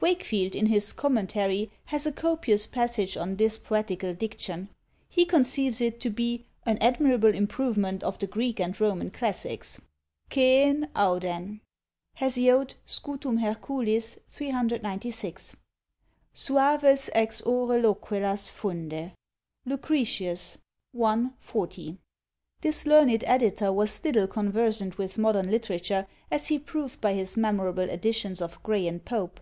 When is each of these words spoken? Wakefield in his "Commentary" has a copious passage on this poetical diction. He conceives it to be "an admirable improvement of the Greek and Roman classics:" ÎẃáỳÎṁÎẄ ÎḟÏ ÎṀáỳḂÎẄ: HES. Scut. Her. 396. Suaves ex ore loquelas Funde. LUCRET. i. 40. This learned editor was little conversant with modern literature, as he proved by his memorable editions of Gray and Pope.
Wakefield 0.00 0.56
in 0.56 0.66
his 0.66 0.92
"Commentary" 0.92 1.70
has 1.84 2.06
a 2.06 2.12
copious 2.12 2.66
passage 2.66 3.16
on 3.16 3.36
this 3.36 3.56
poetical 3.56 4.12
diction. 4.14 4.68
He 5.08 5.24
conceives 5.24 5.80
it 5.80 6.00
to 6.00 6.10
be 6.10 6.44
"an 6.64 6.76
admirable 6.80 7.32
improvement 7.32 8.02
of 8.02 8.18
the 8.18 8.26
Greek 8.26 8.58
and 8.58 8.80
Roman 8.80 9.12
classics:" 9.12 9.80
ÎẃáỳÎṁÎẄ 10.32 10.90
ÎḟÏ 10.90 11.20
ÎṀáỳḂÎẄ: 11.20 11.60
HES. 12.16 12.76
Scut. 12.84 13.22
Her. 13.22 13.54
396. 14.28 15.54
Suaves 16.34 17.08
ex 17.12 17.40
ore 17.42 17.78
loquelas 17.78 18.50
Funde. 18.50 19.12
LUCRET. 19.66 20.56
i. 21.00 21.30
40. 21.38 21.98
This 22.62 22.86
learned 22.86 23.22
editor 23.24 23.72
was 23.72 24.04
little 24.04 24.26
conversant 24.26 24.98
with 24.98 25.16
modern 25.16 25.48
literature, 25.48 26.08
as 26.32 26.48
he 26.48 26.58
proved 26.58 27.00
by 27.00 27.12
his 27.12 27.36
memorable 27.36 27.88
editions 27.88 28.42
of 28.42 28.60
Gray 28.64 28.88
and 28.88 29.04
Pope. 29.04 29.38